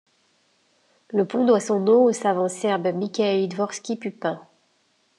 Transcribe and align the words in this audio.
Le 1.11 1.25
pont 1.25 1.45
doit 1.45 1.59
son 1.59 1.79
nom 1.79 2.05
au 2.05 2.11
savant 2.11 2.47
serbe 2.49 2.87
Michael 2.87 3.41
Idvorsky 3.41 3.97
Pupin. 3.97 4.41